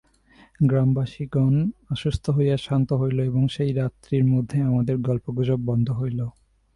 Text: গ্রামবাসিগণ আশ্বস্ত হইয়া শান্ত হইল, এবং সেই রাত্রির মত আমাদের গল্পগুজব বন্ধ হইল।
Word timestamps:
গ্রামবাসিগণ 0.59 1.55
আশ্বস্ত 1.89 2.25
হইয়া 2.29 2.57
শান্ত 2.57 2.89
হইল, 2.93 3.17
এবং 3.21 3.43
সেই 3.47 3.71
রাত্রির 3.73 4.23
মত 4.25 4.49
আমাদের 4.69 4.95
গল্পগুজব 5.07 5.59
বন্ধ 5.65 5.87
হইল। 5.91 6.19